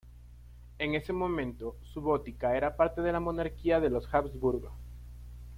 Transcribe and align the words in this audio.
En 0.79 0.95
ese 0.95 1.13
momento, 1.13 1.77
Subotica 1.93 2.57
era 2.57 2.75
parte 2.75 3.01
de 3.03 3.11
la 3.11 3.19
monarquía 3.19 3.79
de 3.79 3.91
los 3.91 4.11
Habsburgo. 4.11 4.71